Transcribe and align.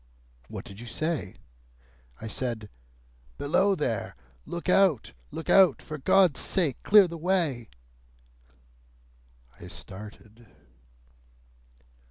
"What 0.47 0.65
did 0.65 0.79
you 0.79 0.87
say?" 0.87 1.35
"I 2.19 2.25
said, 2.25 2.69
'Below 3.37 3.75
there! 3.75 4.15
Look 4.47 4.67
out! 4.67 5.13
Look 5.29 5.47
out! 5.47 5.79
For 5.79 5.99
God's 5.99 6.39
sake, 6.39 6.81
clear 6.81 7.07
the 7.07 7.19
way!'" 7.19 7.69
I 9.59 9.67
started. 9.67 10.47